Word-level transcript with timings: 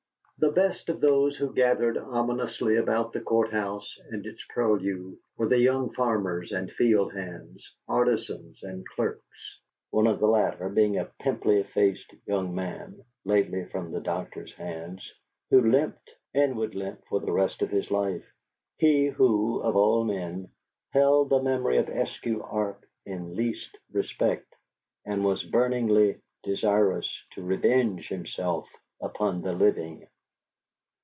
The 0.43 0.51
best 0.51 0.89
of 0.89 0.99
those 1.01 1.37
who 1.37 1.53
gathered 1.53 1.99
ominously 1.99 2.75
about 2.77 3.13
the 3.13 3.21
Court 3.21 3.51
house 3.51 3.99
and 4.09 4.25
its 4.25 4.43
purlieus 4.49 5.15
were 5.37 5.47
the 5.47 5.59
young 5.59 5.93
farmers 5.93 6.51
and 6.51 6.71
field 6.71 7.13
hands, 7.13 7.71
artisans 7.87 8.63
and 8.63 8.83
clerks; 8.89 9.59
one 9.91 10.07
of 10.07 10.19
the 10.19 10.25
latter 10.27 10.67
being 10.69 10.97
a 10.97 11.11
pimply 11.19 11.61
faced 11.61 12.15
young 12.25 12.55
man 12.55 13.03
(lately 13.23 13.65
from 13.65 13.91
the 13.91 13.99
doctor's 14.01 14.51
hands), 14.55 15.13
who 15.51 15.61
limped, 15.69 16.09
and 16.33 16.57
would 16.57 16.73
limp 16.73 17.05
for 17.05 17.19
the 17.19 17.31
rest 17.31 17.61
of 17.61 17.69
his 17.69 17.91
life, 17.91 18.25
he 18.79 19.09
who, 19.09 19.59
of 19.59 19.75
all 19.75 20.03
men, 20.03 20.49
held 20.89 21.29
the 21.29 21.43
memory 21.43 21.77
of 21.77 21.85
Eskew 21.85 22.41
Arp 22.51 22.83
in 23.05 23.35
least 23.35 23.77
respect, 23.93 24.51
and 25.05 25.23
was 25.23 25.43
burningly 25.43 26.17
desirous 26.41 27.27
to 27.33 27.43
revenge 27.43 28.07
himself 28.09 28.67
upon 28.99 29.43
the 29.43 29.53
living. 29.53 30.07